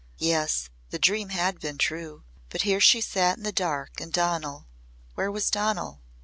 [0.17, 2.23] Yes, the dream had been true.
[2.49, 4.65] But here she sat in the dark and Donal
[5.13, 6.01] where was Donal?